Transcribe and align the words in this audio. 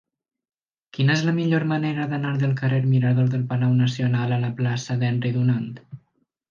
Quina 0.97 1.17
és 1.19 1.21
la 1.27 1.33
millor 1.39 1.65
manera 1.73 2.07
d'anar 2.15 2.33
del 2.45 2.57
carrer 2.63 2.81
Mirador 2.95 3.31
del 3.37 3.47
Palau 3.53 3.79
Nacional 3.85 4.35
a 4.35 4.43
la 4.47 4.53
plaça 4.63 5.01
d'Henry 5.03 5.37
Dunant? 5.41 5.75